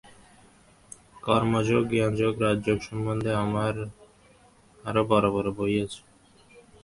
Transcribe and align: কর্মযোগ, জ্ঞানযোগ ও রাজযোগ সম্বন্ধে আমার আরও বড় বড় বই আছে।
কর্মযোগ, 1.23 1.81
জ্ঞানযোগ 1.91 2.33
ও 2.37 2.41
রাজযোগ 2.43 2.79
সম্বন্ধে 2.87 3.31
আমার 3.43 3.75
আরও 4.83 5.01
বড় 5.11 5.27
বড় 5.35 5.49
বই 5.57 5.73
আছে। 5.83 6.01